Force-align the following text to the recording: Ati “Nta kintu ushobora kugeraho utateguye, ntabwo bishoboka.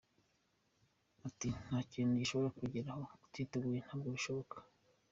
Ati 1.27 1.47
“Nta 1.63 1.77
kintu 1.91 2.13
ushobora 2.25 2.55
kugeraho 2.59 3.03
utateguye, 3.27 3.79
ntabwo 3.85 4.07
bishoboka. 4.15 4.55